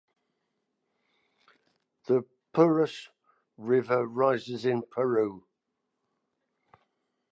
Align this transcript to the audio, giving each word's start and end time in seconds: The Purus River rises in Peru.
The 2.07 2.25
Purus 2.55 3.09
River 3.55 4.07
rises 4.07 4.65
in 4.65 4.81
Peru. 4.81 5.45